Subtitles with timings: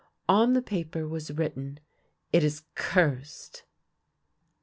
[0.27, 1.79] On the paper was written,"
[2.33, 3.65] It is cursed."